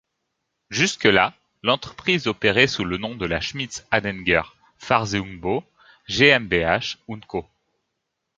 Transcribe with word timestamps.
Jusque-là, 0.71 1.35
l'entreprise 1.61 2.25
opérait 2.25 2.65
sous 2.65 2.83
le 2.83 2.97
nom 2.97 3.13
de 3.13 3.27
la 3.27 3.39
Schmitz-Anhänger 3.39 4.41
Fahrzeugbau 4.79 5.63
GmbH 6.09 6.97
und 7.07 7.23
Co. 7.27 7.47